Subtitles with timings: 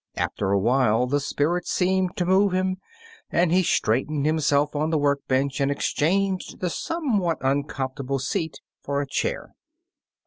[0.15, 2.77] After awhile, the spirit seemed to move him,
[3.29, 8.99] and he straightened himself on the work bench, and exchanged the somewhat uncomfortable seat for
[8.99, 9.53] a chair.